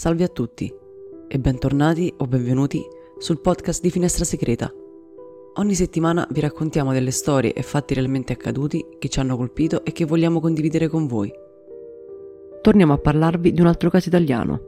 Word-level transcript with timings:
Salve 0.00 0.24
a 0.24 0.28
tutti 0.28 0.72
e 1.28 1.38
bentornati 1.38 2.10
o 2.16 2.24
benvenuti 2.24 2.82
sul 3.18 3.38
podcast 3.38 3.82
di 3.82 3.90
Finestra 3.90 4.24
Segreta. 4.24 4.72
Ogni 5.56 5.74
settimana 5.74 6.26
vi 6.30 6.40
raccontiamo 6.40 6.94
delle 6.94 7.10
storie 7.10 7.52
e 7.52 7.60
fatti 7.60 7.92
realmente 7.92 8.32
accaduti 8.32 8.82
che 8.98 9.10
ci 9.10 9.20
hanno 9.20 9.36
colpito 9.36 9.84
e 9.84 9.92
che 9.92 10.06
vogliamo 10.06 10.40
condividere 10.40 10.88
con 10.88 11.06
voi. 11.06 11.30
Torniamo 12.62 12.94
a 12.94 12.96
parlarvi 12.96 13.52
di 13.52 13.60
un 13.60 13.66
altro 13.66 13.90
caso 13.90 14.08
italiano, 14.08 14.62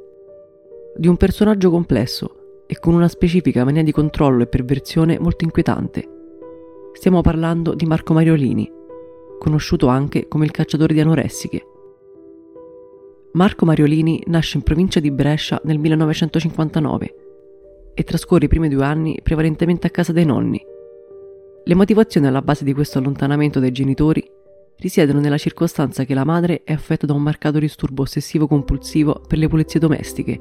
di 0.98 1.08
un 1.08 1.16
personaggio 1.16 1.70
complesso 1.70 2.64
e 2.66 2.78
con 2.78 2.92
una 2.92 3.08
specifica 3.08 3.64
mania 3.64 3.82
di 3.82 3.90
controllo 3.90 4.42
e 4.42 4.48
perversione 4.48 5.18
molto 5.18 5.44
inquietante. 5.44 6.06
Stiamo 6.92 7.22
parlando 7.22 7.72
di 7.72 7.86
Marco 7.86 8.12
Mariolini, 8.12 8.70
conosciuto 9.38 9.86
anche 9.86 10.28
come 10.28 10.44
il 10.44 10.50
cacciatore 10.50 10.92
di 10.92 11.00
anoressiche. 11.00 11.68
Marco 13.34 13.64
Mariolini 13.64 14.22
nasce 14.26 14.58
in 14.58 14.62
provincia 14.62 15.00
di 15.00 15.10
Brescia 15.10 15.58
nel 15.64 15.78
1959 15.78 17.14
e 17.94 18.02
trascorre 18.02 18.44
i 18.44 18.48
primi 18.48 18.68
due 18.68 18.84
anni 18.84 19.18
prevalentemente 19.22 19.86
a 19.86 19.90
casa 19.90 20.12
dei 20.12 20.26
nonni. 20.26 20.62
Le 21.64 21.74
motivazioni 21.74 22.26
alla 22.26 22.42
base 22.42 22.62
di 22.62 22.74
questo 22.74 22.98
allontanamento 22.98 23.58
dai 23.58 23.72
genitori 23.72 24.22
risiedono 24.76 25.20
nella 25.20 25.38
circostanza 25.38 26.04
che 26.04 26.12
la 26.12 26.24
madre 26.24 26.60
è 26.62 26.74
affetta 26.74 27.06
da 27.06 27.14
un 27.14 27.22
marcato 27.22 27.58
disturbo 27.58 28.02
ossessivo-compulsivo 28.02 29.22
per 29.26 29.38
le 29.38 29.48
pulizie 29.48 29.80
domestiche. 29.80 30.38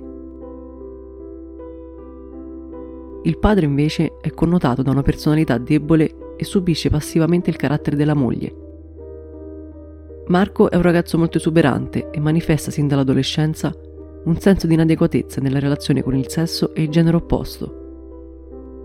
Il 3.24 3.38
padre 3.38 3.66
invece 3.66 4.18
è 4.20 4.32
connotato 4.32 4.82
da 4.82 4.92
una 4.92 5.04
personalità 5.04 5.58
debole 5.58 6.36
e 6.36 6.44
subisce 6.44 6.90
passivamente 6.90 7.50
il 7.50 7.56
carattere 7.56 7.96
della 7.96 8.16
moglie 8.16 8.61
Marco 10.28 10.70
è 10.70 10.76
un 10.76 10.82
ragazzo 10.82 11.18
molto 11.18 11.38
esuberante 11.38 12.10
e 12.12 12.20
manifesta 12.20 12.72
sin 12.72 12.88
dall'adolescenza 12.88 13.74
un 14.24 14.38
senso 14.38 14.68
di 14.68 14.74
inadeguatezza 14.74 15.42
nella 15.42 15.60
relazione 15.60 16.04
con 16.04 16.16
il 16.16 16.30
sesso 16.30 16.76
e 16.76 16.84
il 16.84 16.90
genere 16.90 17.16
opposto. 17.16 17.80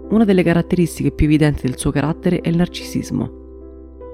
Una 0.09 0.25
delle 0.25 0.43
caratteristiche 0.43 1.11
più 1.11 1.27
evidenti 1.27 1.67
del 1.67 1.77
suo 1.77 1.91
carattere 1.91 2.41
è 2.41 2.49
il 2.49 2.57
narcisismo. 2.57 3.45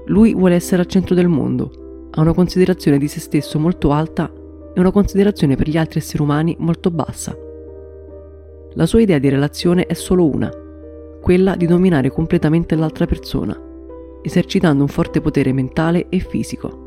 Lui 0.07 0.33
vuole 0.33 0.55
essere 0.55 0.81
al 0.81 0.87
centro 0.87 1.15
del 1.15 1.29
mondo, 1.29 2.09
ha 2.11 2.21
una 2.21 2.33
considerazione 2.33 2.97
di 2.97 3.07
se 3.07 3.19
stesso 3.19 3.57
molto 3.57 3.91
alta 3.91 4.31
e 4.73 4.79
una 4.79 4.91
considerazione 4.91 5.55
per 5.55 5.69
gli 5.69 5.77
altri 5.77 5.99
esseri 5.99 6.23
umani 6.23 6.55
molto 6.59 6.91
bassa. 6.91 7.37
La 8.73 8.85
sua 8.85 9.01
idea 9.01 9.19
di 9.19 9.29
relazione 9.29 9.85
è 9.85 9.93
solo 9.93 10.25
una, 10.25 10.51
quella 11.21 11.55
di 11.55 11.67
dominare 11.67 12.09
completamente 12.09 12.75
l'altra 12.75 13.05
persona, 13.05 13.57
esercitando 14.21 14.83
un 14.83 14.89
forte 14.89 15.21
potere 15.21 15.53
mentale 15.53 16.07
e 16.09 16.19
fisico. 16.19 16.82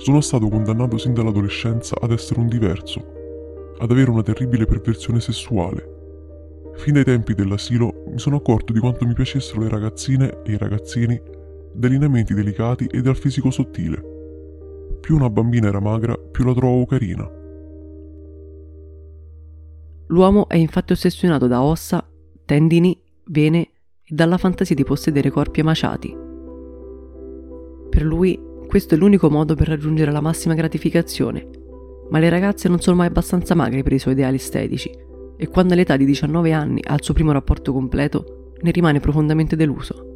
Sono 0.00 0.22
stato 0.22 0.48
condannato 0.48 0.96
sin 0.96 1.12
dall'adolescenza 1.12 1.94
ad 2.00 2.10
essere 2.10 2.40
un 2.40 2.48
diverso, 2.48 3.74
ad 3.80 3.90
avere 3.90 4.10
una 4.10 4.22
terribile 4.22 4.64
perversione 4.64 5.20
sessuale. 5.20 6.72
Fin 6.76 6.94
dai 6.94 7.04
tempi 7.04 7.34
dell'asilo 7.34 8.04
mi 8.06 8.18
sono 8.18 8.36
accorto 8.36 8.72
di 8.72 8.78
quanto 8.78 9.04
mi 9.04 9.12
piacessero 9.12 9.60
le 9.60 9.68
ragazzine 9.68 10.40
e 10.42 10.52
i 10.52 10.56
ragazzini 10.56 11.20
dai 11.74 11.90
lineamenti 11.90 12.32
delicati 12.32 12.86
e 12.86 13.02
dal 13.02 13.14
fisico 13.14 13.50
sottile. 13.50 14.02
Più 15.02 15.16
una 15.16 15.28
bambina 15.28 15.68
era 15.68 15.80
magra, 15.80 16.16
più 16.16 16.44
la 16.44 16.54
trovavo 16.54 16.86
carina. 16.86 17.30
L'uomo 20.06 20.48
è 20.48 20.56
infatti 20.56 20.92
ossessionato 20.92 21.46
da 21.46 21.62
ossa, 21.62 22.08
tendini, 22.46 22.98
vene 23.26 23.60
e 24.02 24.14
dalla 24.14 24.38
fantasia 24.38 24.74
di 24.74 24.82
possedere 24.82 25.28
corpi 25.28 25.60
emaciati. 25.60 26.16
Per 27.90 28.02
lui 28.02 28.48
questo 28.70 28.94
è 28.94 28.96
l'unico 28.96 29.28
modo 29.28 29.56
per 29.56 29.66
raggiungere 29.66 30.12
la 30.12 30.20
massima 30.20 30.54
gratificazione. 30.54 31.44
Ma 32.08 32.20
le 32.20 32.28
ragazze 32.28 32.68
non 32.68 32.78
sono 32.78 32.98
mai 32.98 33.08
abbastanza 33.08 33.56
magre 33.56 33.82
per 33.82 33.92
i 33.92 33.98
suoi 33.98 34.12
ideali 34.12 34.36
estetici 34.36 34.96
e 35.36 35.48
quando 35.48 35.72
all'età 35.72 35.96
di 35.96 36.04
19 36.04 36.52
anni 36.52 36.80
ha 36.86 36.94
il 36.94 37.02
suo 37.02 37.12
primo 37.12 37.32
rapporto 37.32 37.72
completo, 37.72 38.52
ne 38.60 38.70
rimane 38.70 39.00
profondamente 39.00 39.56
deluso. 39.56 40.06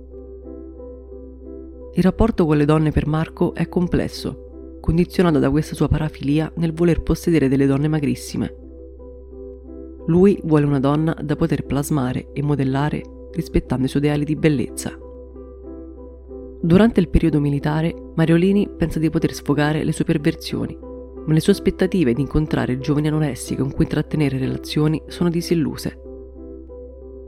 Il 1.94 2.02
rapporto 2.04 2.46
con 2.46 2.56
le 2.56 2.64
donne 2.64 2.92
per 2.92 3.08
Marco 3.08 3.54
è 3.54 3.68
complesso, 3.68 4.78
condizionato 4.80 5.40
da 5.40 5.50
questa 5.50 5.74
sua 5.74 5.88
parafilia 5.88 6.48
nel 6.54 6.72
voler 6.72 7.02
possedere 7.02 7.48
delle 7.48 7.66
donne 7.66 7.88
magrissime. 7.88 8.54
Lui 10.06 10.38
vuole 10.44 10.64
una 10.64 10.78
donna 10.78 11.12
da 11.20 11.34
poter 11.34 11.64
plasmare 11.64 12.28
e 12.32 12.40
modellare 12.40 13.02
rispettando 13.32 13.86
i 13.86 13.88
suoi 13.88 14.02
ideali 14.02 14.24
di 14.24 14.36
bellezza. 14.36 14.96
Durante 16.64 16.98
il 16.98 17.10
periodo 17.10 17.40
militare, 17.40 17.94
Mariolini 18.14 18.66
pensa 18.74 18.98
di 18.98 19.10
poter 19.10 19.34
sfogare 19.34 19.84
le 19.84 19.92
sue 19.92 20.06
perversioni, 20.06 20.74
ma 20.80 21.34
le 21.34 21.40
sue 21.40 21.52
aspettative 21.52 22.14
di 22.14 22.22
incontrare 22.22 22.78
giovani 22.78 23.08
anoressiche 23.08 23.60
con 23.60 23.70
cui 23.70 23.84
intrattenere 23.84 24.38
relazioni 24.38 25.02
sono 25.08 25.28
disilluse. 25.28 26.00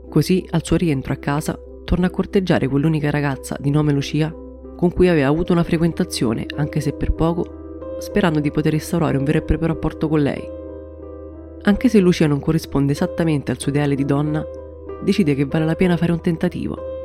Così, 0.09 0.43
al 0.49 0.65
suo 0.65 0.75
rientro 0.75 1.13
a 1.13 1.17
casa, 1.17 1.55
torna 1.83 2.07
a 2.07 2.09
corteggiare 2.09 2.67
quell'unica 2.67 3.11
ragazza 3.11 3.55
di 3.59 3.69
nome 3.69 3.91
Lucia 3.91 4.33
con 4.75 4.91
cui 4.91 5.07
aveva 5.07 5.27
avuto 5.27 5.53
una 5.53 5.63
frequentazione, 5.63 6.47
anche 6.55 6.79
se 6.79 6.93
per 6.93 7.13
poco, 7.13 7.97
sperando 7.99 8.39
di 8.39 8.49
poter 8.49 8.73
instaurare 8.73 9.17
un 9.17 9.23
vero 9.23 9.37
e 9.37 9.43
proprio 9.43 9.67
rapporto 9.67 10.07
con 10.07 10.19
lei. 10.19 10.41
Anche 11.61 11.89
se 11.89 11.99
Lucia 11.99 12.25
non 12.25 12.39
corrisponde 12.39 12.93
esattamente 12.93 13.51
al 13.51 13.59
suo 13.59 13.69
ideale 13.69 13.93
di 13.93 14.03
donna, 14.03 14.43
decide 15.03 15.35
che 15.35 15.45
vale 15.45 15.65
la 15.65 15.75
pena 15.75 15.95
fare 15.95 16.11
un 16.11 16.21
tentativo 16.21 16.95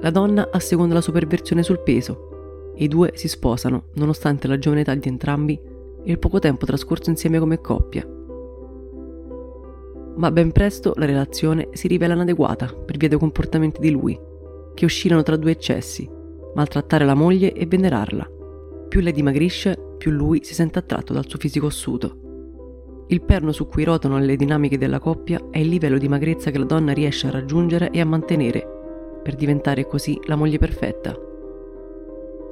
la 0.00 0.10
donna 0.10 0.48
asseconda 0.50 0.94
la 0.94 1.00
sua 1.00 1.12
perversione 1.12 1.62
sul 1.62 1.80
peso 1.80 2.72
e 2.74 2.84
i 2.84 2.88
due 2.88 3.12
si 3.14 3.28
sposano, 3.28 3.84
nonostante 3.94 4.48
la 4.48 4.58
giovane 4.58 4.82
età 4.82 4.94
di 4.94 5.08
entrambi 5.08 5.60
e 6.02 6.10
il 6.10 6.18
poco 6.18 6.38
tempo 6.38 6.64
trascorso 6.64 7.10
insieme 7.10 7.38
come 7.38 7.60
coppia. 7.60 8.08
Ma 10.16 10.30
ben 10.30 10.52
presto 10.52 10.94
la 10.96 11.04
relazione 11.04 11.68
si 11.72 11.88
rivela 11.88 12.14
inadeguata 12.14 12.66
per 12.66 12.96
via 12.96 13.08
dei 13.08 13.18
comportamenti 13.18 13.80
di 13.80 13.90
lui, 13.90 14.18
che 14.74 14.84
oscillano 14.86 15.22
tra 15.22 15.36
due 15.36 15.50
eccessi, 15.50 16.08
maltrattare 16.54 17.04
la 17.04 17.14
moglie 17.14 17.52
e 17.52 17.66
venerarla. 17.66 18.28
Più 18.88 19.00
lei 19.00 19.12
dimagrisce, 19.12 19.78
più 19.98 20.10
lui 20.10 20.40
si 20.42 20.54
sente 20.54 20.78
attratto 20.78 21.12
dal 21.12 21.28
suo 21.28 21.38
fisico 21.38 21.66
ossuto. 21.66 23.04
Il 23.08 23.22
perno 23.22 23.52
su 23.52 23.66
cui 23.66 23.84
rotano 23.84 24.18
le 24.18 24.36
dinamiche 24.36 24.78
della 24.78 24.98
coppia 24.98 25.48
è 25.50 25.58
il 25.58 25.68
livello 25.68 25.98
di 25.98 26.08
magrezza 26.08 26.50
che 26.50 26.58
la 26.58 26.64
donna 26.64 26.92
riesce 26.92 27.26
a 27.26 27.30
raggiungere 27.30 27.90
e 27.90 28.00
a 28.00 28.06
mantenere 28.06 28.78
per 29.22 29.34
diventare 29.34 29.86
così 29.86 30.18
la 30.24 30.36
moglie 30.36 30.58
perfetta. 30.58 31.16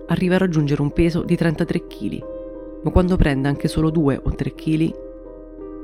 Arriva 0.08 0.36
a 0.36 0.38
raggiungere 0.38 0.82
un 0.82 0.92
peso 0.92 1.22
di 1.22 1.36
33 1.36 1.86
kg, 1.86 2.24
ma 2.82 2.90
quando 2.90 3.16
prende 3.16 3.48
anche 3.48 3.68
solo 3.68 3.90
2 3.90 4.20
o 4.22 4.34
3 4.34 4.54
kg, 4.54 4.94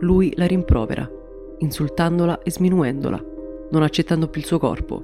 lui 0.00 0.32
la 0.36 0.46
rimprovera, 0.46 1.10
insultandola 1.58 2.42
e 2.42 2.50
sminuendola, 2.50 3.24
non 3.70 3.82
accettando 3.82 4.28
più 4.28 4.40
il 4.40 4.46
suo 4.46 4.58
corpo. 4.58 5.02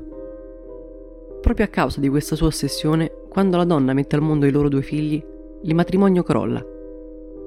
Proprio 1.40 1.66
a 1.66 1.68
causa 1.68 2.00
di 2.00 2.08
questa 2.08 2.36
sua 2.36 2.48
ossessione, 2.48 3.10
quando 3.28 3.56
la 3.56 3.64
donna 3.64 3.92
mette 3.92 4.16
al 4.16 4.22
mondo 4.22 4.46
i 4.46 4.50
loro 4.50 4.68
due 4.68 4.82
figli, 4.82 5.22
il 5.62 5.74
matrimonio 5.74 6.22
crolla. 6.22 6.64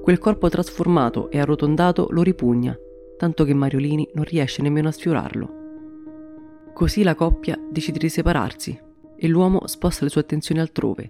Quel 0.02 0.18
corpo 0.18 0.50
trasformato 0.50 1.30
e 1.30 1.40
arrotondato 1.40 2.08
lo 2.10 2.22
ripugna, 2.22 2.78
tanto 3.18 3.46
che 3.46 3.54
Mariolini 3.54 4.10
non 4.14 4.26
riesce 4.26 4.62
nemmeno 4.62 4.90
a 4.90 4.92
sfiorarlo. 4.92 5.63
Così 6.74 7.04
la 7.04 7.14
coppia 7.14 7.56
decide 7.70 8.00
di 8.00 8.10
separarsi 8.10 8.78
e 9.16 9.28
l'uomo 9.28 9.68
sposta 9.68 10.06
le 10.06 10.10
sue 10.10 10.22
attenzioni 10.22 10.60
altrove, 10.60 11.08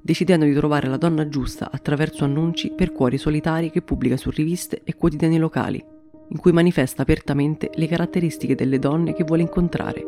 decidendo 0.00 0.44
di 0.44 0.54
trovare 0.54 0.86
la 0.86 0.96
donna 0.96 1.28
giusta 1.28 1.68
attraverso 1.72 2.24
annunci 2.24 2.70
per 2.70 2.92
cuori 2.92 3.18
solitari 3.18 3.70
che 3.70 3.82
pubblica 3.82 4.16
su 4.16 4.30
riviste 4.30 4.82
e 4.84 4.94
quotidiani 4.94 5.36
locali, 5.36 5.84
in 6.28 6.38
cui 6.38 6.52
manifesta 6.52 7.02
apertamente 7.02 7.72
le 7.74 7.88
caratteristiche 7.88 8.54
delle 8.54 8.78
donne 8.78 9.12
che 9.12 9.24
vuole 9.24 9.42
incontrare. 9.42 10.06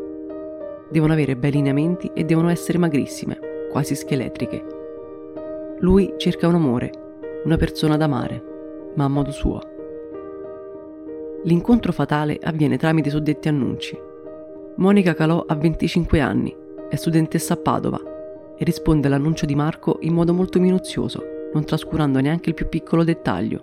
Devono 0.88 1.14
avere 1.14 1.34
bei 1.34 1.50
lineamenti 1.50 2.12
e 2.14 2.24
devono 2.24 2.48
essere 2.48 2.78
magrissime, 2.78 3.38
quasi 3.72 3.96
scheletriche. 3.96 4.64
Lui 5.80 6.14
cerca 6.16 6.46
un 6.46 6.54
amore, 6.54 6.92
una 7.44 7.56
persona 7.56 7.96
da 7.96 8.04
amare, 8.04 8.92
ma 8.94 9.02
a 9.02 9.08
modo 9.08 9.32
suo. 9.32 9.60
L'incontro 11.42 11.90
fatale 11.90 12.38
avviene 12.40 12.78
tramite 12.78 13.10
suddetti 13.10 13.48
annunci 13.48 14.10
Monica 14.82 15.14
Calò 15.14 15.44
ha 15.46 15.54
25 15.54 16.18
anni, 16.18 16.52
è 16.88 16.96
studentessa 16.96 17.54
a 17.54 17.56
Padova 17.56 18.00
e 18.58 18.64
risponde 18.64 19.06
all'annuncio 19.06 19.46
di 19.46 19.54
Marco 19.54 19.98
in 20.00 20.12
modo 20.12 20.34
molto 20.34 20.58
minuzioso, 20.58 21.22
non 21.54 21.64
trascurando 21.64 22.18
neanche 22.18 22.48
il 22.48 22.56
più 22.56 22.68
piccolo 22.68 23.04
dettaglio. 23.04 23.62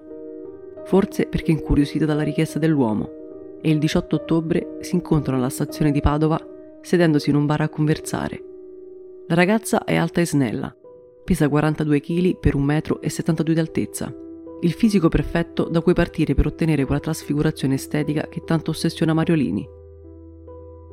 Forse 0.86 1.26
perché 1.26 1.52
incuriosita 1.52 2.06
dalla 2.06 2.24
richiesta 2.24 2.58
dell'uomo, 2.58 3.58
e 3.60 3.70
il 3.70 3.80
18 3.80 4.16
ottobre 4.16 4.78
si 4.80 4.96
incontrano 4.96 5.40
alla 5.40 5.50
stazione 5.50 5.92
di 5.92 6.00
Padova 6.00 6.40
sedendosi 6.80 7.32
in 7.32 7.36
un 7.36 7.46
bar 7.46 7.62
a 7.62 7.70
conversare. 7.70 8.42
La 9.28 9.36
ragazza 9.36 9.84
è 9.84 9.98
alta 9.98 10.22
e 10.22 10.26
snella, 10.26 10.74
pesa 11.26 11.50
42 11.50 12.00
kg 12.00 12.40
per 12.40 12.56
1,72 12.56 13.50
m 13.50 13.54
di 13.54 13.60
altezza. 13.60 14.16
Il 14.62 14.72
fisico 14.72 15.10
perfetto 15.10 15.66
da 15.66 15.82
cui 15.82 15.92
partire 15.92 16.34
per 16.34 16.46
ottenere 16.46 16.86
quella 16.86 17.02
trasfigurazione 17.02 17.74
estetica 17.74 18.30
che 18.30 18.44
tanto 18.46 18.72
ossessiona 18.72 19.14
Mariolini 19.14 19.79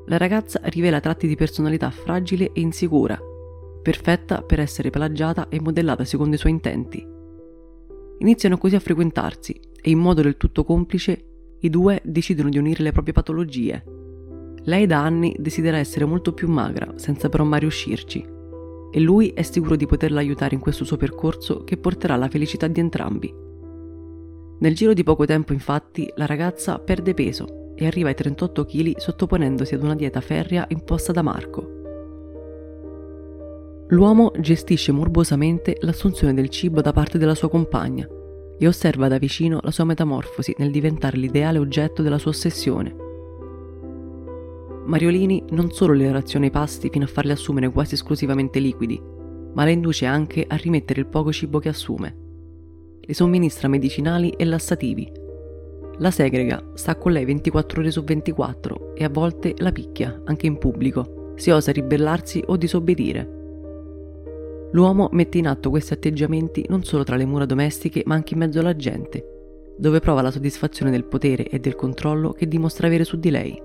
la 0.07 0.19
ragazza 0.19 0.61
rivela 0.65 1.01
tratti 1.01 1.27
di 1.27 1.35
personalità 1.35 1.91
fragile 1.91 2.53
e 2.53 2.61
insicura, 2.61 3.19
perfetta 3.83 4.43
per 4.43 4.61
essere 4.61 4.91
plagiata 4.91 5.49
e 5.49 5.61
modellata 5.61 6.05
secondo 6.05 6.37
i 6.37 6.39
suoi 6.39 6.53
intenti. 6.53 7.05
Iniziano 8.19 8.57
così 8.57 8.77
a 8.77 8.81
frequentarsi 8.81 9.61
e 9.81 9.91
in 9.91 9.99
modo 9.99 10.23
del 10.23 10.37
tutto 10.37 10.65
complice 10.65 11.25
i 11.61 11.71
due 11.71 12.01
decidono 12.05 12.49
di 12.49 12.59
unire 12.59 12.85
le 12.85 12.93
proprie 12.93 13.13
patologie. 13.13 13.85
Lei 14.63 14.87
da 14.87 15.03
anni 15.03 15.35
desidera 15.39 15.79
essere 15.79 16.05
molto 16.05 16.33
più 16.33 16.49
magra, 16.49 16.93
senza 16.97 17.29
però 17.29 17.45
mai 17.45 17.61
riuscirci, 17.61 18.25
e 18.91 19.01
lui 19.01 19.31
è 19.31 19.43
sicuro 19.43 19.75
di 19.75 19.87
poterla 19.87 20.21
aiutare 20.21 20.55
in 20.55 20.61
questo 20.61 20.85
suo 20.85 20.97
percorso 20.97 21.65
che 21.65 21.77
porterà 21.77 22.15
alla 22.15 22.29
felicità 22.29 22.69
di 22.69 22.81
entrambi. 22.81 23.35
Nel 24.59 24.75
giro 24.75 24.93
di 24.93 25.03
poco 25.03 25.25
tempo, 25.25 25.53
infatti, 25.53 26.11
la 26.15 26.27
ragazza 26.27 26.79
perde 26.79 27.13
peso 27.13 27.65
e 27.77 27.87
arriva 27.87 28.09
ai 28.09 28.15
38 28.15 28.65
kg 28.65 28.97
sottoponendosi 28.97 29.75
ad 29.75 29.83
una 29.83 29.95
dieta 29.95 30.21
ferrea 30.21 30.65
imposta 30.69 31.13
da 31.13 31.23
Marco. 31.23 31.75
L'uomo 33.89 34.33
gestisce 34.41 34.91
morbosamente 34.91 35.77
l'assunzione 35.83 36.35
del 36.35 36.49
cibo 36.49 36.81
da 36.81 36.93
parte 36.93 37.19
della 37.19 37.37
sua 37.37 37.49
compagna 37.49 38.09
e 38.59 38.67
osserva 38.67 39.07
da 39.07 39.19
vicino 39.19 39.61
la 39.63 39.71
sua 39.71 39.85
metamorfosi 39.85 40.55
nel 40.59 40.73
diventare 40.73 41.17
l'ideale 41.17 41.59
oggetto 41.59 42.03
della 42.03 42.19
sua 42.19 42.31
ossessione. 42.33 42.97
Mariolini 44.87 45.45
non 45.51 45.71
solo 45.71 45.93
le 45.93 46.11
raziona 46.11 46.47
i 46.47 46.51
pasti 46.51 46.89
fino 46.91 47.05
a 47.05 47.09
farli 47.09 47.33
assumere 47.33 47.71
quasi 47.71 47.95
esclusivamente 47.95 48.59
liquidi, 48.59 49.01
ma 49.53 49.65
le 49.65 49.73
induce 49.73 50.07
anche 50.07 50.45
a 50.49 50.57
rimettere 50.57 51.01
il 51.01 51.07
poco 51.07 51.33
cibo 51.33 51.59
che 51.59 51.69
assume. 51.69 52.17
Le 53.01 53.15
somministra 53.15 53.69
medicinali 53.69 54.31
e 54.31 54.45
lassativi. 54.45 55.25
La 55.99 56.11
segrega, 56.11 56.63
sta 56.75 56.95
con 56.97 57.13
lei 57.13 57.25
24 57.25 57.81
ore 57.81 57.91
su 57.91 58.05
24 58.05 58.95
e 58.95 59.05
a 59.05 59.09
volte 59.09 59.55
la 59.59 59.73
picchia, 59.73 60.21
anche 60.25 60.47
in 60.47 60.59
pubblico, 60.59 61.33
se 61.37 61.53
osa 61.53 61.73
ribellarsi 61.73 62.43
o 62.47 62.57
disobbedire. 62.57 63.35
L'uomo 64.73 65.09
mette 65.13 65.39
in 65.39 65.47
atto 65.47 65.71
questi 65.71 65.95
atteggiamenti 65.95 66.67
non 66.69 66.85
solo 66.85 67.03
tra 67.03 67.17
le 67.17 67.25
mura 67.25 67.47
domestiche, 67.47 68.03
ma 68.05 68.15
anche 68.15 68.35
in 68.35 68.41
mezzo 68.41 68.61
alla 68.61 68.77
gente, 68.77 69.73
dove 69.79 70.01
prova 70.01 70.21
la 70.21 70.31
soddisfazione 70.31 70.91
del 70.91 71.05
potere 71.05 71.49
e 71.49 71.61
del 71.61 71.77
controllo 71.77 72.33
che 72.33 72.47
dimostra 72.47 72.89
avere 72.89 73.05
su 73.05 73.19
di 73.19 73.31
lei. 73.31 73.63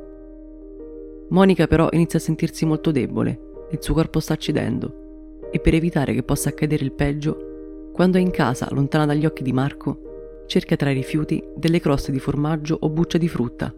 Monica 1.29 1.67
però 1.67 1.89
inizia 1.91 2.17
a 2.17 2.21
sentirsi 2.21 2.65
molto 2.65 2.91
debole, 2.91 3.67
il 3.71 3.79
suo 3.81 3.93
corpo 3.93 4.21
sta 4.21 4.37
cedendo 4.37 5.49
e 5.51 5.59
per 5.59 5.73
evitare 5.73 6.13
che 6.13 6.23
possa 6.23 6.47
accadere 6.47 6.85
il 6.85 6.93
peggio, 6.93 7.89
quando 7.91 8.17
è 8.17 8.21
in 8.21 8.31
casa, 8.31 8.69
lontana 8.71 9.05
dagli 9.05 9.25
occhi 9.25 9.43
di 9.43 9.51
Marco, 9.51 10.10
cerca 10.45 10.75
tra 10.75 10.91
i 10.91 10.93
rifiuti 10.93 11.43
delle 11.55 11.79
croste 11.79 12.11
di 12.11 12.19
formaggio 12.19 12.77
o 12.79 12.89
buccia 12.89 13.17
di 13.17 13.27
frutta, 13.27 13.73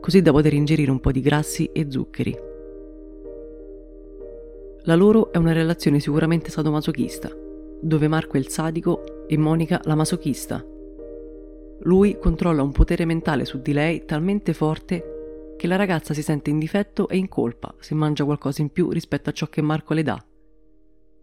così 0.00 0.20
da 0.22 0.32
poter 0.32 0.52
ingerire 0.52 0.90
un 0.90 1.00
po' 1.00 1.12
di 1.12 1.20
grassi 1.20 1.70
e 1.72 1.86
zuccheri. 1.88 2.36
La 4.84 4.96
loro 4.96 5.32
è 5.32 5.36
una 5.38 5.52
relazione 5.52 6.00
sicuramente 6.00 6.50
sadomasochista, 6.50 7.30
dove 7.80 8.08
Marco 8.08 8.36
è 8.36 8.40
il 8.40 8.48
sadico 8.48 9.26
e 9.28 9.36
Monica 9.38 9.80
la 9.84 9.94
masochista. 9.94 10.64
Lui 11.84 12.18
controlla 12.18 12.62
un 12.62 12.72
potere 12.72 13.04
mentale 13.04 13.44
su 13.44 13.60
di 13.60 13.72
lei 13.72 14.04
talmente 14.04 14.52
forte 14.52 15.54
che 15.56 15.68
la 15.68 15.76
ragazza 15.76 16.14
si 16.14 16.22
sente 16.22 16.50
in 16.50 16.58
difetto 16.58 17.08
e 17.08 17.16
in 17.16 17.28
colpa 17.28 17.72
se 17.78 17.94
mangia 17.94 18.24
qualcosa 18.24 18.62
in 18.62 18.70
più 18.70 18.90
rispetto 18.90 19.30
a 19.30 19.32
ciò 19.32 19.46
che 19.46 19.62
Marco 19.62 19.94
le 19.94 20.02
dà. 20.02 20.24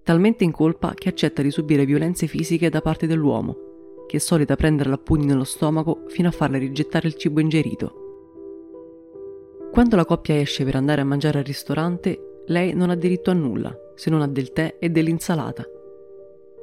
Talmente 0.04 0.46
in 0.46 0.52
colpa 0.52 0.94
che 0.94 1.10
accetta 1.10 1.42
di 1.42 1.52
subire 1.52 1.86
violenze 1.86 2.28
fisiche 2.28 2.70
da 2.70 2.82
parte 2.82 3.08
dell'uomo, 3.08 3.69
che 4.10 4.18
è 4.18 4.20
solita 4.20 4.56
prenderla 4.56 4.96
a 4.96 4.98
pugni 4.98 5.28
nello 5.28 5.44
stomaco 5.44 6.06
fino 6.08 6.30
a 6.30 6.32
farle 6.32 6.58
rigettare 6.58 7.08
il 7.08 7.14
cibo 7.14 7.42
ingerito. 7.42 7.94
Quando 9.72 9.96
la 9.96 10.04
coppia 10.04 10.36
esce 10.36 10.64
per 10.64 10.76
andare 10.76 11.02
a 11.02 11.06
mangiare 11.06 11.38
al 11.38 11.44
ristorante, 11.44 12.42
lei 12.48 12.74
non 12.74 12.90
ha 12.90 12.96
diritto 12.96 13.30
a 13.30 13.36
nulla, 13.36 13.72
se 13.94 14.10
non 14.10 14.24
a 14.24 14.28
del 14.28 14.52
tè 14.52 14.78
e 14.80 14.90
dell'insalata. 14.90 15.64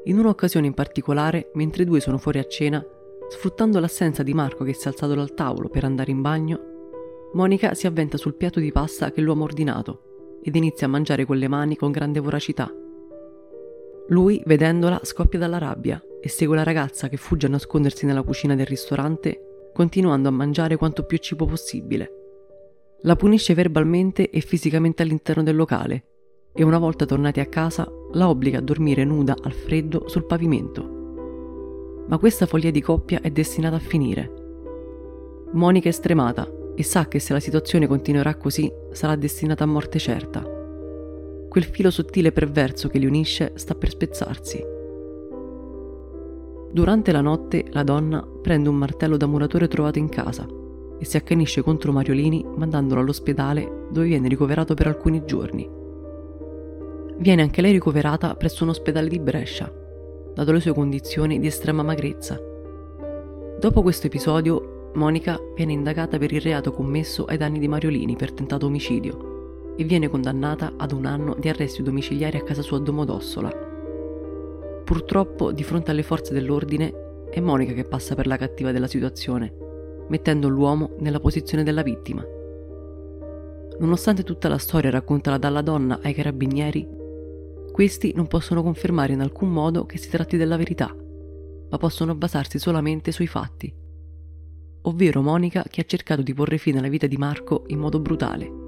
In 0.06 0.18
un'occasione 0.18 0.66
in 0.66 0.74
particolare, 0.74 1.52
mentre 1.54 1.84
i 1.84 1.86
due 1.86 2.00
sono 2.00 2.18
fuori 2.18 2.40
a 2.40 2.48
cena, 2.48 2.84
sfruttando 3.28 3.78
l'assenza 3.78 4.24
di 4.24 4.34
Marco 4.34 4.64
che 4.64 4.72
si 4.72 4.86
è 4.86 4.90
alzato 4.90 5.14
dal 5.14 5.32
tavolo 5.32 5.68
per 5.68 5.84
andare 5.84 6.10
in 6.10 6.22
bagno, 6.22 7.28
Monica 7.34 7.74
si 7.74 7.86
avventa 7.86 8.16
sul 8.16 8.34
piatto 8.34 8.58
di 8.58 8.72
pasta 8.72 9.12
che 9.12 9.20
l'uomo 9.20 9.42
ha 9.42 9.46
ordinato 9.46 10.38
ed 10.42 10.56
inizia 10.56 10.88
a 10.88 10.90
mangiare 10.90 11.24
con 11.24 11.36
le 11.36 11.46
mani 11.46 11.76
con 11.76 11.92
grande 11.92 12.18
voracità. 12.18 12.68
Lui, 14.08 14.42
vedendola, 14.44 14.98
scoppia 15.04 15.38
dalla 15.38 15.58
rabbia 15.58 16.02
e 16.26 16.28
segue 16.28 16.56
la 16.56 16.64
ragazza 16.64 17.08
che 17.08 17.16
fugge 17.16 17.46
a 17.46 17.50
nascondersi 17.50 18.04
nella 18.04 18.22
cucina 18.22 18.56
del 18.56 18.66
ristorante, 18.66 19.70
continuando 19.72 20.28
a 20.28 20.32
mangiare 20.32 20.76
quanto 20.76 21.04
più 21.04 21.18
cibo 21.18 21.46
possibile. 21.46 22.10
La 23.02 23.14
punisce 23.14 23.54
verbalmente 23.54 24.30
e 24.30 24.40
fisicamente 24.40 25.02
all'interno 25.02 25.44
del 25.44 25.54
locale 25.54 26.04
e 26.52 26.64
una 26.64 26.78
volta 26.78 27.06
tornati 27.06 27.38
a 27.38 27.46
casa 27.46 27.88
la 28.12 28.28
obbliga 28.28 28.58
a 28.58 28.62
dormire 28.62 29.04
nuda 29.04 29.36
al 29.40 29.52
freddo 29.52 30.08
sul 30.08 30.26
pavimento. 30.26 32.04
Ma 32.08 32.18
questa 32.18 32.46
follia 32.46 32.72
di 32.72 32.80
coppia 32.80 33.20
è 33.20 33.30
destinata 33.30 33.76
a 33.76 33.80
finire. 33.80 34.32
Monica 35.52 35.88
è 35.88 35.92
stremata 35.92 36.50
e 36.74 36.82
sa 36.82 37.06
che 37.06 37.20
se 37.20 37.34
la 37.34 37.40
situazione 37.40 37.86
continuerà 37.86 38.34
così 38.34 38.72
sarà 38.90 39.14
destinata 39.14 39.62
a 39.62 39.68
morte 39.68 40.00
certa. 40.00 40.42
Quel 41.48 41.64
filo 41.64 41.90
sottile 41.90 42.28
e 42.28 42.32
perverso 42.32 42.88
che 42.88 42.98
li 42.98 43.06
unisce 43.06 43.52
sta 43.54 43.76
per 43.76 43.90
spezzarsi. 43.90 44.74
Durante 46.76 47.10
la 47.10 47.22
notte 47.22 47.64
la 47.70 47.82
donna 47.82 48.22
prende 48.42 48.68
un 48.68 48.74
martello 48.74 49.16
da 49.16 49.24
muratore 49.24 49.66
trovato 49.66 49.98
in 49.98 50.10
casa 50.10 50.46
e 50.98 51.06
si 51.06 51.16
accanisce 51.16 51.62
contro 51.62 51.90
Mariolini 51.90 52.44
mandandolo 52.54 53.00
all'ospedale 53.00 53.86
dove 53.90 54.08
viene 54.08 54.28
ricoverato 54.28 54.74
per 54.74 54.86
alcuni 54.86 55.24
giorni. 55.24 55.66
Viene 57.16 57.40
anche 57.40 57.62
lei 57.62 57.72
ricoverata 57.72 58.34
presso 58.34 58.64
un 58.64 58.68
ospedale 58.68 59.08
di 59.08 59.18
Brescia, 59.18 59.72
dato 60.34 60.52
le 60.52 60.60
sue 60.60 60.74
condizioni 60.74 61.38
di 61.38 61.46
estrema 61.46 61.82
magrezza. 61.82 62.38
Dopo 63.58 63.80
questo 63.80 64.08
episodio 64.08 64.90
Monica 64.96 65.40
viene 65.54 65.72
indagata 65.72 66.18
per 66.18 66.30
il 66.30 66.42
reato 66.42 66.72
commesso 66.72 67.24
ai 67.24 67.38
danni 67.38 67.58
di 67.58 67.68
Mariolini 67.68 68.16
per 68.16 68.32
tentato 68.32 68.66
omicidio 68.66 69.72
e 69.78 69.84
viene 69.84 70.10
condannata 70.10 70.74
ad 70.76 70.92
un 70.92 71.06
anno 71.06 71.36
di 71.38 71.48
arresti 71.48 71.82
domiciliari 71.82 72.36
a 72.36 72.42
casa 72.42 72.60
sua 72.60 72.76
a 72.76 72.80
Domodossola. 72.80 73.65
Purtroppo, 74.86 75.50
di 75.50 75.64
fronte 75.64 75.90
alle 75.90 76.04
forze 76.04 76.32
dell'ordine, 76.32 77.26
è 77.30 77.40
Monica 77.40 77.72
che 77.72 77.84
passa 77.84 78.14
per 78.14 78.26
la 78.26 78.36
cattiva 78.36 78.70
della 78.70 78.86
situazione, 78.86 79.52
mettendo 80.08 80.48
l'uomo 80.48 80.94
nella 81.00 81.18
posizione 81.18 81.64
della 81.64 81.82
vittima. 81.82 82.24
Nonostante 83.78 84.22
tutta 84.22 84.48
la 84.48 84.58
storia 84.58 84.90
raccontata 84.90 85.36
dalla 85.36 85.60
donna 85.60 85.98
ai 86.02 86.14
carabinieri, 86.14 86.88
questi 87.72 88.12
non 88.14 88.28
possono 88.28 88.62
confermare 88.62 89.12
in 89.12 89.20
alcun 89.20 89.50
modo 89.50 89.84
che 89.86 89.98
si 89.98 90.08
tratti 90.08 90.36
della 90.36 90.56
verità, 90.56 90.94
ma 91.68 91.76
possono 91.76 92.14
basarsi 92.14 92.60
solamente 92.60 93.10
sui 93.10 93.26
fatti 93.26 93.84
ovvero 94.86 95.20
Monica 95.20 95.64
che 95.68 95.82
ha 95.82 95.84
cercato 95.84 96.22
di 96.22 96.34
porre 96.34 96.58
fine 96.58 96.78
alla 96.78 96.88
vita 96.88 97.06
di 97.06 97.16
Marco 97.16 97.64
in 97.68 97.78
modo 97.78 98.00
brutale. 98.00 98.64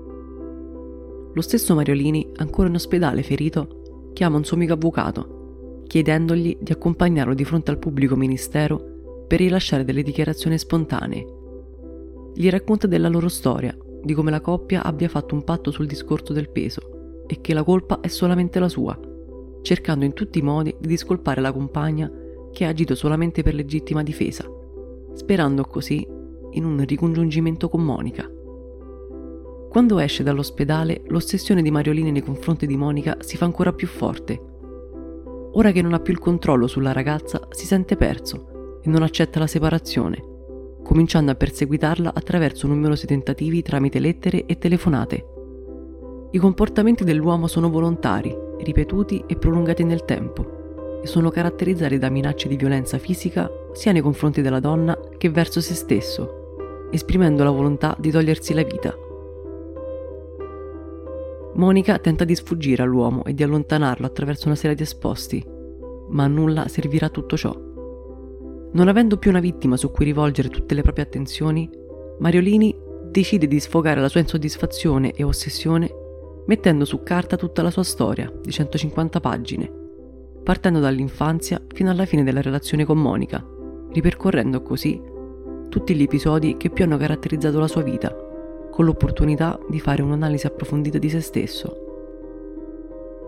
Lo 1.32 1.40
stesso 1.40 1.74
Mariolini, 1.74 2.32
ancora 2.36 2.68
in 2.68 2.74
ospedale 2.74 3.22
ferito, 3.22 4.10
chiama 4.12 4.36
un 4.36 4.44
suo 4.44 4.56
amico 4.56 4.72
avvocato, 4.72 5.37
chiedendogli 5.88 6.56
di 6.60 6.70
accompagnarlo 6.70 7.34
di 7.34 7.44
fronte 7.44 7.72
al 7.72 7.78
pubblico 7.78 8.14
ministero 8.14 9.24
per 9.26 9.40
rilasciare 9.40 9.84
delle 9.84 10.04
dichiarazioni 10.04 10.56
spontanee. 10.56 11.26
Gli 12.34 12.48
racconta 12.48 12.86
della 12.86 13.08
loro 13.08 13.28
storia, 13.28 13.76
di 14.00 14.14
come 14.14 14.30
la 14.30 14.40
coppia 14.40 14.84
abbia 14.84 15.08
fatto 15.08 15.34
un 15.34 15.42
patto 15.42 15.72
sul 15.72 15.86
discorso 15.86 16.32
del 16.32 16.50
peso 16.50 17.24
e 17.26 17.40
che 17.40 17.52
la 17.52 17.64
colpa 17.64 17.98
è 17.98 18.06
solamente 18.06 18.60
la 18.60 18.68
sua, 18.68 18.96
cercando 19.62 20.04
in 20.04 20.12
tutti 20.12 20.38
i 20.38 20.42
modi 20.42 20.72
di 20.78 20.86
discolpare 20.86 21.40
la 21.40 21.50
compagna 21.50 22.08
che 22.52 22.64
ha 22.64 22.68
agito 22.68 22.94
solamente 22.94 23.42
per 23.42 23.54
legittima 23.54 24.04
difesa 24.04 24.48
sperando 25.18 25.64
così 25.64 26.06
in 26.52 26.64
un 26.64 26.84
ricongiungimento 26.86 27.68
con 27.68 27.82
Monica. 27.84 28.30
Quando 29.68 29.98
esce 29.98 30.22
dall'ospedale, 30.22 31.02
l'ossessione 31.08 31.60
di 31.60 31.72
Mariolini 31.72 32.12
nei 32.12 32.22
confronti 32.22 32.66
di 32.66 32.76
Monica 32.76 33.16
si 33.20 33.36
fa 33.36 33.44
ancora 33.44 33.72
più 33.72 33.88
forte. 33.88 34.40
Ora 35.52 35.72
che 35.72 35.82
non 35.82 35.94
ha 35.94 36.00
più 36.00 36.12
il 36.12 36.18
controllo 36.18 36.66
sulla 36.66 36.92
ragazza, 36.92 37.48
si 37.50 37.66
sente 37.66 37.96
perso 37.96 38.80
e 38.82 38.88
non 38.88 39.02
accetta 39.02 39.38
la 39.38 39.46
separazione, 39.46 40.22
cominciando 40.84 41.30
a 41.30 41.34
perseguitarla 41.34 42.12
attraverso 42.14 42.66
numerosi 42.66 43.06
tentativi 43.06 43.62
tramite 43.62 43.98
lettere 43.98 44.44
e 44.46 44.58
telefonate. 44.58 45.26
I 46.30 46.38
comportamenti 46.38 47.04
dell'uomo 47.04 47.46
sono 47.46 47.70
volontari, 47.70 48.36
ripetuti 48.60 49.24
e 49.26 49.36
prolungati 49.36 49.84
nel 49.84 50.04
tempo 50.04 51.00
e 51.02 51.06
sono 51.06 51.30
caratterizzati 51.30 51.96
da 51.98 52.10
minacce 52.10 52.48
di 52.48 52.56
violenza 52.56 52.98
fisica 52.98 53.50
sia 53.72 53.92
nei 53.92 54.02
confronti 54.02 54.42
della 54.42 54.60
donna 54.60 54.98
che 55.16 55.30
verso 55.30 55.60
se 55.60 55.74
stesso, 55.74 56.88
esprimendo 56.90 57.44
la 57.44 57.50
volontà 57.50 57.96
di 57.98 58.10
togliersi 58.10 58.52
la 58.52 58.64
vita. 58.64 59.07
Monica 61.58 61.98
tenta 61.98 62.24
di 62.24 62.34
sfuggire 62.34 62.82
all'uomo 62.82 63.24
e 63.24 63.34
di 63.34 63.42
allontanarlo 63.42 64.06
attraverso 64.06 64.46
una 64.46 64.56
serie 64.56 64.74
di 64.74 64.82
esposti, 64.82 65.44
ma 66.08 66.24
a 66.24 66.28
nulla 66.28 66.68
servirà 66.68 67.08
tutto 67.08 67.36
ciò. 67.36 67.52
Non 68.72 68.88
avendo 68.88 69.16
più 69.16 69.30
una 69.30 69.40
vittima 69.40 69.76
su 69.76 69.90
cui 69.90 70.04
rivolgere 70.04 70.48
tutte 70.48 70.74
le 70.74 70.82
proprie 70.82 71.04
attenzioni, 71.04 71.68
Mariolini 72.18 72.74
decide 73.10 73.46
di 73.46 73.60
sfogare 73.60 74.00
la 74.00 74.08
sua 74.08 74.20
insoddisfazione 74.20 75.12
e 75.12 75.22
ossessione 75.22 75.92
mettendo 76.46 76.84
su 76.84 77.02
carta 77.02 77.36
tutta 77.36 77.62
la 77.62 77.70
sua 77.70 77.84
storia 77.84 78.32
di 78.42 78.50
150 78.50 79.20
pagine 79.20 79.78
partendo 80.48 80.80
dall'infanzia 80.80 81.60
fino 81.74 81.90
alla 81.90 82.06
fine 82.06 82.24
della 82.24 82.40
relazione 82.40 82.86
con 82.86 82.96
Monica, 82.96 83.46
ripercorrendo 83.92 84.62
così 84.62 84.98
tutti 85.68 85.94
gli 85.94 86.00
episodi 86.00 86.56
che 86.56 86.70
più 86.70 86.84
hanno 86.84 86.96
caratterizzato 86.96 87.58
la 87.58 87.68
sua 87.68 87.82
vita, 87.82 88.16
con 88.70 88.84
l'opportunità 88.84 89.58
di 89.68 89.80
fare 89.80 90.02
un'analisi 90.02 90.46
approfondita 90.46 90.98
di 90.98 91.08
se 91.08 91.20
stesso. 91.20 91.86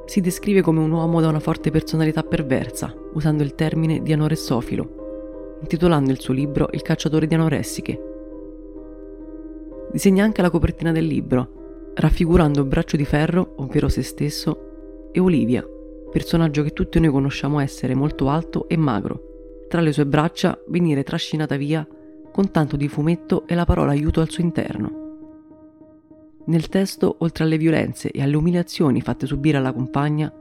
Si 0.07 0.21
descrive 0.21 0.61
come 0.61 0.81
un 0.81 0.91
uomo 0.91 1.21
da 1.21 1.29
una 1.29 1.41
forte 1.41 1.71
personalità 1.71 2.23
perversa, 2.23 2.95
usando 3.13 3.43
il 3.43 3.55
termine 3.55 4.03
di 4.03 4.13
anoressofilo, 4.13 5.59
intitolando 5.61 6.11
il 6.11 6.21
suo 6.21 6.35
libro 6.35 6.69
Il 6.73 6.83
cacciatore 6.83 7.27
di 7.27 7.35
anoressiche. 7.35 8.03
Disegna 9.93 10.25
anche 10.25 10.43
la 10.43 10.51
copertina 10.51 10.93
del 10.93 11.07
libro, 11.07 11.93
raffigurando 11.95 12.65
Braccio 12.65 12.97
di 12.97 13.05
Ferro, 13.05 13.55
ovvero 13.57 13.89
se 13.89 14.03
stesso, 14.03 15.11
e 15.13 15.21
Olivia, 15.21 15.67
personaggio 16.11 16.63
che 16.63 16.71
tutti 16.71 16.99
noi 16.99 17.11
conosciamo 17.11 17.61
essere 17.61 17.95
molto 17.95 18.29
alto 18.29 18.69
e 18.69 18.77
magro, 18.77 19.67
tra 19.69 19.81
le 19.81 19.93
sue 19.93 20.07
braccia 20.07 20.59
venire 20.67 21.05
trascinata 21.05 21.57
via 21.57 21.87
con 22.33 22.51
tanto 22.51 22.77
di 22.77 22.89
fumetto 22.89 23.47
e 23.47 23.55
la 23.55 23.65
parola 23.65 23.93
aiuto 23.93 24.21
al 24.21 24.31
suo 24.31 24.43
interno. 24.43 25.00
Nel 26.47 26.69
testo, 26.69 27.17
oltre 27.19 27.45
alle 27.45 27.59
violenze 27.59 28.11
e 28.11 28.23
alle 28.23 28.37
umiliazioni 28.37 29.01
fatte 29.01 29.27
subire 29.27 29.59
alla 29.59 29.73
compagna, 29.73 30.33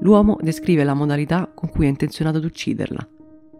l'uomo 0.00 0.38
descrive 0.40 0.84
la 0.84 0.94
modalità 0.94 1.50
con 1.54 1.68
cui 1.68 1.86
è 1.86 1.88
intenzionato 1.88 2.38
ad 2.38 2.44
ucciderla, 2.44 3.06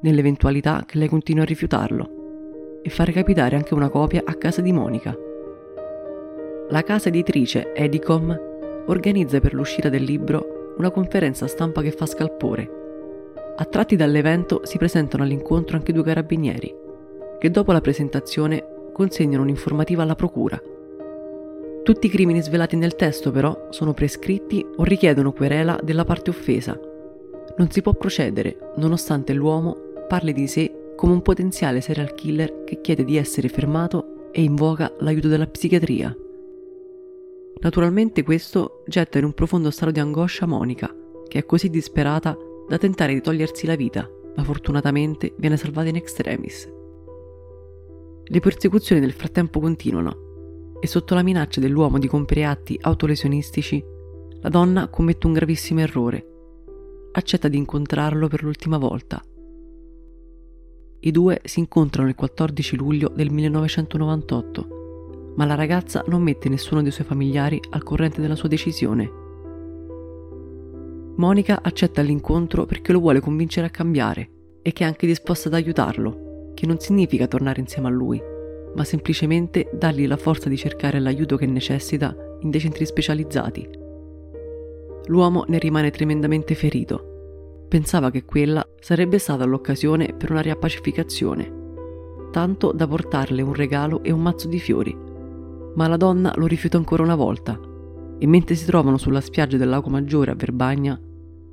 nell'eventualità 0.01 0.85
che 0.87 0.99
lei 0.99 1.09
continui 1.09 1.43
a 1.43 1.47
rifiutarlo, 1.47 2.81
e 2.83 2.91
fare 2.91 3.13
capitare 3.13 3.57
anche 3.57 3.75
una 3.75 3.89
copia 3.89 4.23
a 4.25 4.35
casa 4.35 4.61
di 4.61 4.73
Monica. 4.73 5.17
La 6.71 6.83
casa 6.83 7.09
editrice 7.09 7.73
Edicom 7.75 8.39
organizza 8.87 9.41
per 9.41 9.55
l'uscita 9.55 9.89
del 9.89 10.03
libro 10.03 10.75
una 10.79 10.91
conferenza 10.91 11.47
stampa 11.47 11.83
che 11.83 11.93
fa 11.93 12.07
scalpore. 12.07 12.83
Attratti 13.57 13.95
dall'evento 13.95 14.63
si 14.65 14.79
presentano 14.79 15.23
all'incontro 15.23 15.77
anche 15.77 15.93
due 15.93 16.03
carabinieri, 16.03 16.75
che 17.39 17.51
dopo 17.51 17.73
la 17.73 17.81
presentazione 17.81 18.91
consegnano 18.93 19.43
un'informativa 19.43 20.03
alla 20.03 20.17
procura. 20.17 20.61
Tutti 21.85 22.07
i 22.07 22.09
crimini 22.09 22.41
svelati 22.41 22.77
nel 22.77 22.97
testo 22.97 23.31
però 23.31 23.67
sono 23.69 23.93
prescritti 23.93 24.65
o 24.77 24.85
richiedono 24.85 25.33
querela 25.33 25.79
della 25.83 26.07
parte 26.07 26.31
offesa. 26.31 26.81
Non 27.59 27.71
si 27.71 27.83
può 27.83 27.93
procedere 27.93 28.73
nonostante 28.77 29.35
l'uomo 29.35 29.77
parli 30.09 30.33
di 30.33 30.47
sé 30.47 30.95
come 30.97 31.13
un 31.13 31.21
potenziale 31.21 31.83
serial 31.83 32.15
killer 32.15 32.65
che 32.65 32.81
chiede 32.81 33.05
di 33.05 33.19
essere 33.19 33.51
fermato 33.51 34.31
e 34.33 34.43
invoca 34.43 34.95
l'aiuto 35.01 35.29
della 35.29 35.47
psichiatria. 35.47 36.17
Naturalmente 37.61 38.23
questo 38.23 38.83
getta 38.87 39.19
in 39.19 39.25
un 39.25 39.35
profondo 39.35 39.71
stato 39.71 39.93
di 39.93 40.01
angoscia 40.01 40.47
Monica, 40.47 40.91
che 41.29 41.41
è 41.41 41.45
così 41.45 41.69
disperata 41.69 42.35
da 42.67 42.79
tentare 42.79 43.13
di 43.13 43.21
togliersi 43.21 43.67
la 43.67 43.77
vita, 43.77 44.11
ma 44.35 44.43
fortunatamente 44.43 45.35
viene 45.37 45.59
salvata 45.59 45.91
in 45.91 45.97
extremis. 45.97 46.67
Le 48.25 48.41
persecuzioni 48.41 49.03
nel 49.03 49.13
frattempo 49.13 49.61
continuano 49.61 50.24
e 50.85 50.87
sotto 50.87 51.15
la 51.15 51.23
minaccia 51.23 51.61
dell'uomo 51.61 51.99
di 51.99 52.07
compiere 52.07 52.45
atti 52.45 52.79
autolesionistici, 52.79 53.83
la 54.43 54.51
donna 54.51 54.89
commette 54.89 55.27
un 55.27 55.33
gravissimo 55.33 55.81
errore. 55.81 56.27
Accetta 57.13 57.49
di 57.49 57.57
incontrarlo 57.57 58.29
per 58.29 58.43
l'ultima 58.43 58.77
volta. 58.77 59.25
I 61.01 61.11
due 61.11 61.41
si 61.43 61.61
incontrano 61.61 62.11
il 62.11 62.15
14 62.15 62.77
luglio 62.77 63.09
del 63.09 63.31
1998, 63.31 65.33
ma 65.37 65.47
la 65.47 65.55
ragazza 65.55 66.05
non 66.09 66.21
mette 66.21 66.51
nessuno 66.51 66.83
dei 66.83 66.93
suoi 66.93 67.07
familiari 67.07 67.59
al 67.71 67.83
corrente 67.83 68.21
della 68.21 68.37
sua 68.37 68.51
decisione. 68.51 69.11
Monica 71.17 71.61
accetta 71.63 72.03
l'incontro 72.03 72.67
perché 72.67 72.93
lo 72.93 73.01
vuole 73.01 73.21
convincere 73.21 73.69
a 73.69 73.71
cambiare 73.71 74.59
e 74.61 74.75
che 74.75 74.85
è 74.85 74.87
anche 74.87 75.07
disposta 75.07 75.49
ad 75.49 75.55
aiutarlo 75.55 76.53
che 76.53 76.67
non 76.67 76.79
significa 76.79 77.27
tornare 77.27 77.61
insieme 77.61 77.89
a 77.89 77.91
lui, 77.91 78.33
ma 78.75 78.85
semplicemente 78.85 79.71
dargli 79.73 80.07
la 80.07 80.17
forza 80.17 80.49
di 80.49 80.57
cercare 80.57 81.01
l'aiuto 81.01 81.37
che 81.37 81.47
necessita 81.47 82.15
in 82.41 82.51
dei 82.51 82.61
centri 82.61 82.87
specializzati. 82.87 83.69
L'uomo 85.07 85.45
ne 85.49 85.59
rimane 85.59 85.91
tremendamente 85.91 86.55
ferito. 86.55 87.67
Pensava 87.69 88.11
che 88.11 88.25
quella 88.25 88.67
sarebbe 88.81 89.19
stata 89.19 89.45
l'occasione 89.45 90.15
per 90.17 90.31
una 90.31 90.41
riappacificazione, 90.41 91.63
tanto 92.31 92.73
da 92.73 92.87
portarle 92.87 93.43
un 93.43 93.55
regalo 93.55 94.03
e 94.03 94.11
un 94.11 94.23
mazzo 94.23 94.49
di 94.49 94.59
fiori. 94.59 94.97
Ma 95.75 95.89
la 95.89 95.97
donna 95.97 96.33
lo 96.37 96.47
rifiuta 96.47 96.77
ancora 96.77 97.03
una 97.03 97.17
volta 97.17 97.59
e 98.19 98.27
mentre 98.27 98.55
si 98.55 98.65
trovano 98.65 98.97
sulla 98.97 99.21
spiaggia 99.21 99.57
del 99.57 99.69
lago 99.69 99.91
Maggiore 99.91 100.31
a 100.31 100.35
Verbagna, 100.35 100.99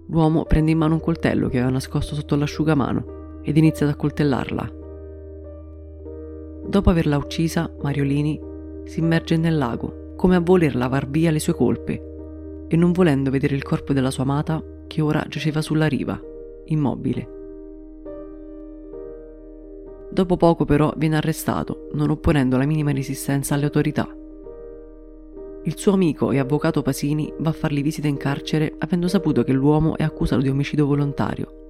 l'uomo 0.08 0.44
prende 0.44 0.72
in 0.72 0.78
mano 0.78 0.96
un 0.96 1.02
coltello 1.02 1.50
che 1.50 1.58
aveva 1.58 1.72
nascosto 1.72 2.16
sotto 2.16 2.36
l'asciugamano 2.36 3.40
ed 3.44 3.58
inizia 3.58 3.86
ad 3.86 3.94
accoltellarla. 3.94 4.80
Dopo 6.72 6.90
averla 6.90 7.18
uccisa, 7.18 7.70
Mariolini 7.82 8.40
si 8.86 9.02
immerge 9.02 9.36
nel 9.36 9.58
lago, 9.58 10.14
come 10.16 10.38
a 10.38 10.40
voler 10.40 10.74
lavar 10.74 11.10
via 11.10 11.30
le 11.30 11.42
sue 11.42 11.54
colpe, 11.54 12.66
e 12.70 12.78
non 12.78 12.94
volendo 12.94 13.30
vedere 13.30 13.56
il 13.56 13.62
corpo 13.62 13.92
della 13.92 14.10
sua 14.10 14.24
amata, 14.24 14.64
che 14.88 15.02
ora 15.02 15.26
giaceva 15.28 15.62
sulla 15.62 15.88
riva, 15.88 16.18
immobile. 16.68 17.28
Dopo 20.12 20.38
poco 20.38 20.64
però 20.64 20.94
viene 20.96 21.18
arrestato, 21.18 21.90
non 21.92 22.10
opponendo 22.10 22.56
la 22.56 22.66
minima 22.66 22.94
resistenza 22.94 23.54
alle 23.54 23.66
autorità. 23.66 24.08
Il 25.64 25.78
suo 25.78 25.92
amico 25.92 26.32
e 26.32 26.40
avvocato 26.40 26.82
Pasini 26.82 27.34
va 27.40 27.50
a 27.50 27.54
fargli 27.54 27.84
visita 27.84 28.08
in 28.08 28.16
carcere 28.16 28.76
avendo 28.78 29.10
saputo 29.10 29.44
che 29.44 29.52
l'uomo 29.52 29.98
è 29.98 30.04
accusato 30.04 30.42
di 30.42 30.48
omicidio 30.48 30.86
volontario 30.86 31.61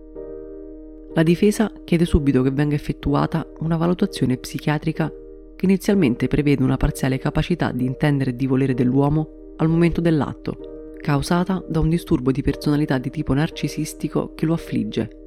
la 1.14 1.24
difesa 1.24 1.72
chiede 1.84 2.06
subito 2.06 2.42
che 2.42 2.52
venga 2.52 2.76
effettuata 2.76 3.46
una 3.60 3.76
valutazione 3.76 4.38
psichiatrica 4.38 5.12
che 5.58 5.66
inizialmente 5.66 6.28
prevede 6.28 6.64
una 6.64 6.78
parziale 6.78 7.18
capacità 7.18 7.72
di 7.72 7.86
intendere 7.86 8.32
e 8.32 8.36
di 8.36 8.48
volere 8.48 8.74
dell'uomo 8.74 9.54
al 9.58 9.68
momento 9.68 10.00
dell'atto, 10.00 10.96
causata 11.02 11.64
da 11.68 11.80
un 11.80 11.90
disturbo 11.90 12.32
di 12.32 12.42
personalità 12.42 12.98
di 12.98 13.10
tipo 13.10 13.34
narcisistico 13.34 14.34
che 14.36 14.46
lo 14.46 14.54
affligge. 14.54 15.18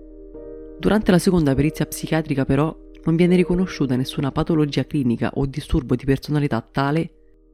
Durante 0.79 1.11
la 1.11 1.19
seconda 1.19 1.55
perizia 1.55 1.85
psichiatrica 1.85 2.45
però 2.45 2.75
non 3.05 3.17
viene 3.17 3.37
riconosciuta 3.37 3.95
nessuna 3.95 4.33
patologia 4.33 4.87
clinica 4.87 5.33
o 5.35 5.45
disturbo 5.45 5.95
di 5.95 6.05
personalità 6.05 6.61
tale 6.63 7.11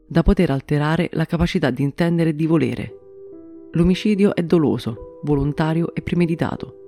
da 0.07 0.23
poter 0.23 0.51
alterare 0.51 1.09
la 1.13 1.25
capacità 1.25 1.71
di 1.71 1.83
intendere 1.83 2.31
e 2.31 2.35
di 2.35 2.47
volere. 2.47 2.95
L'omicidio 3.73 4.35
è 4.35 4.43
doloso, 4.43 5.19
volontario 5.23 5.95
e 5.95 6.03
premeditato. 6.03 6.80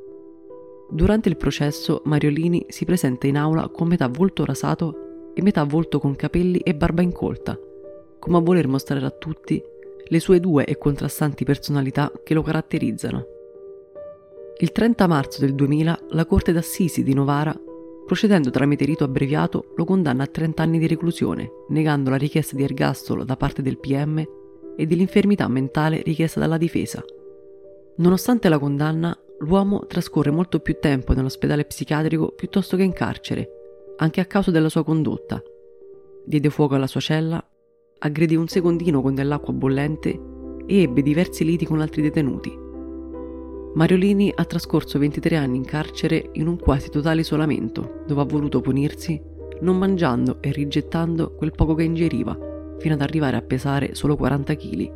Durante 0.93 1.31
il 1.31 1.39
processo 1.39 2.03
Mariolini 2.05 2.67
si 2.69 2.85
presenta 2.85 3.27
in 3.27 3.39
aula 3.39 3.69
con 3.69 3.89
metà 3.89 4.09
volto 4.09 4.45
rasato 4.45 5.31
e 5.33 5.41
metà 5.41 5.65
volto 5.65 5.99
con 5.99 6.15
capelli 6.15 6.59
e 6.59 6.75
barba 6.75 7.01
incolta, 7.01 7.59
come 8.19 8.37
a 8.37 8.41
voler 8.41 8.69
mostrare 8.69 9.07
a 9.07 9.11
tutti 9.11 9.63
le 10.05 10.21
sue 10.21 10.39
due 10.39 10.67
e 10.67 10.77
contrastanti 10.77 11.45
personalità 11.45 12.13
che 12.23 12.35
lo 12.35 12.43
caratterizzano. 12.43 13.27
Il 14.59 14.71
30 14.71 15.07
marzo 15.07 15.41
del 15.41 15.55
2000 15.55 15.99
la 16.11 16.27
Corte 16.27 16.53
d'Assisi 16.53 17.03
di 17.03 17.15
Novara, 17.15 17.59
procedendo 18.05 18.51
tramite 18.51 18.85
rito 18.85 19.05
abbreviato, 19.05 19.73
lo 19.77 19.87
condanna 19.87 20.25
a 20.25 20.27
30 20.27 20.63
anni 20.63 20.79
di 20.79 20.87
reclusione, 20.87 21.51
negando 21.69 22.11
la 22.11 22.17
richiesta 22.17 22.55
di 22.55 22.65
ergastolo 22.65 23.25
da 23.25 23.39
parte 23.39 23.63
del 23.63 23.79
PM 23.79 24.23
e 24.77 24.87
dell'infermità 24.87 25.49
mentale 25.49 26.03
richiesta 26.03 26.39
dalla 26.39 26.59
difesa. 26.59 27.03
Nonostante 27.97 28.51
la 28.51 28.59
condanna, 28.59 29.19
l'uomo 29.43 29.87
trascorre 29.87 30.31
molto 30.31 30.61
più 30.61 30.79
tempo 30.79 31.13
nell'ospedale 31.13 31.65
psichiatrico 31.65 32.33
piuttosto 32.33 32.77
che 32.77 32.83
in 32.83 32.93
carcere, 32.93 33.49
anche 33.97 34.21
a 34.21 34.27
causa 34.27 34.51
della 34.51 34.69
sua 34.69 34.85
condotta. 34.85 35.43
Diede 36.25 36.51
fuoco 36.51 36.75
alla 36.75 36.87
sua 36.87 37.01
cella, 37.01 37.45
aggredì 37.99 38.37
un 38.37 38.49
secondino 38.49 39.03
con 39.03 39.15
dell'acqua 39.15 39.53
bollente 39.53 40.21
e 40.67 40.83
ebbe 40.83 41.03
diversi 41.03 41.45
liti 41.45 41.65
con 41.65 41.81
altri 41.81 42.03
detenuti. 42.03 42.57
Mariolini 43.75 44.33
ha 44.35 44.45
trascorso 44.45 44.99
23 44.99 45.37
anni 45.37 45.57
in 45.57 45.65
carcere 45.65 46.31
in 46.33 46.47
un 46.47 46.59
quasi 46.59 46.91
totale 46.91 47.23
isolamento, 47.23 48.03
dove 48.07 48.21
ha 48.21 48.25
voluto 48.25 48.61
punirsi 48.61 49.31
non 49.61 49.79
mangiando 49.79 50.39
e 50.41 50.51
rigettando 50.51 51.35
quel 51.35 51.53
poco 51.53 51.75
che 51.75 51.85
ingeriva, 51.85 52.37
fino 52.79 52.95
ad 52.95 53.01
arrivare 53.01 53.37
a 53.37 53.43
pesare 53.43 53.95
solo 53.95 54.17
40 54.17 54.55
kg. 54.57 54.93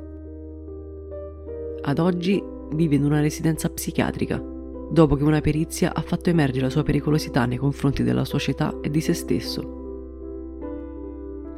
Ad 1.83 1.99
oggi 2.00 2.43
vive 2.73 2.97
in 2.97 3.05
una 3.05 3.21
residenza 3.21 3.69
psichiatrica, 3.69 4.43
dopo 4.91 5.17
che 5.17 5.25
una 5.25 5.41
perizia 5.41 5.95
ha 5.95 6.01
fatto 6.01 6.31
emergere 6.31 6.65
la 6.67 6.71
sua 6.71 6.83
pericolosità 6.83 7.45
nei 7.47 7.59
confronti 7.59 8.03
della 8.03 8.25
società 8.25 8.79
e 8.81 8.91
di 8.91 9.01
se 9.01 9.15
stesso. 9.15 9.75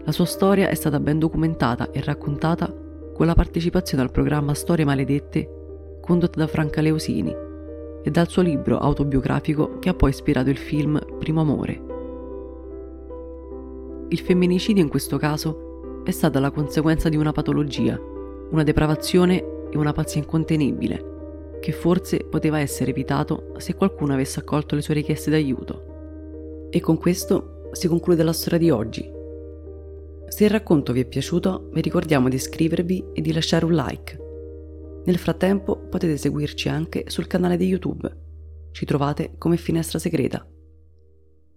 La 0.05 0.13
sua 0.13 0.25
storia 0.25 0.69
è 0.69 0.75
stata 0.75 1.01
ben 1.01 1.19
documentata 1.19 1.91
e 1.91 2.01
raccontata 2.01 2.73
con 3.15 3.27
la 3.27 3.35
partecipazione 3.35 4.03
al 4.03 4.11
programma 4.11 4.55
Storie 4.55 4.85
Maledette 4.85 5.99
condotto 6.01 6.39
da 6.39 6.47
Franca 6.47 6.81
Leosini 6.81 7.35
e 8.03 8.11
dal 8.11 8.29
suo 8.29 8.41
libro 8.41 8.79
autobiografico 8.79 9.79
che 9.79 9.91
ha 9.91 9.95
poi 9.95 10.11
ispirato 10.11 10.49
il 10.49 10.57
film 10.57 10.99
Primo 11.19 11.43
Amore. 11.43 11.83
Il 14.09 14.19
femminicidio 14.21 14.83
in 14.83 14.89
questo 14.89 15.19
caso 15.19 16.03
è 16.05 16.11
stata 16.11 16.41
la 16.41 16.51
conseguenza 16.51 17.11
di 17.11 17.17
una 17.17 17.33
patologia, 17.33 18.01
una 18.51 18.63
depravazione 18.63 19.58
una 19.81 19.93
pazzia 19.93 20.21
incontenibile, 20.21 21.59
che 21.61 21.73
forse 21.73 22.19
poteva 22.19 22.61
essere 22.61 22.91
evitato 22.91 23.53
se 23.59 23.75
qualcuno 23.75 24.13
avesse 24.13 24.41
accolto 24.41 24.75
le 24.75 24.83
sue 24.83 24.95
richieste 24.95 25.31
d'aiuto. 25.31 26.69
E 26.71 26.81
con 26.81 26.99
questo 26.99 27.69
si 27.73 27.89
conclude 27.89 28.23
la 28.23 28.33
storia 28.33 28.59
di 28.59 28.71
oggi. 28.71 29.17
Se 30.29 30.45
il 30.45 30.51
racconto 30.51 30.93
vi 30.93 31.01
è 31.01 31.05
piaciuto, 31.07 31.71
vi 31.73 31.81
ricordiamo 31.81 32.29
di 32.29 32.37
iscrivervi 32.37 33.07
e 33.15 33.21
di 33.21 33.33
lasciare 33.33 33.65
un 33.65 33.75
like. 33.75 34.27
Nel 35.05 35.17
frattempo 35.17 35.77
potete 35.77 36.17
seguirci 36.17 36.69
anche 36.69 37.05
sul 37.09 37.27
canale 37.27 37.57
di 37.57 37.67
YouTube. 37.67 38.11
Ci 38.73 38.85
trovate 38.85 39.35
come 39.39 39.57
Finestra 39.57 39.99
Segreta. 39.99 40.47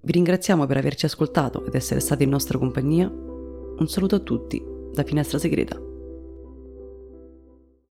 Vi 0.03 0.11
ringraziamo 0.11 0.65
per 0.65 0.77
averci 0.77 1.05
ascoltato 1.05 1.65
ed 1.65 1.75
essere 1.75 1.99
stati 1.99 2.23
in 2.23 2.29
nostra 2.29 2.57
compagnia. 2.57 3.09
Un 3.09 3.87
saluto 3.87 4.15
a 4.15 4.19
tutti 4.19 4.63
da 4.93 5.03
Finestra 5.03 5.37
Segreta. 5.37 5.90